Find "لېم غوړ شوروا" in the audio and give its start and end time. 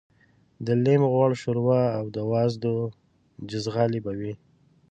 0.83-1.83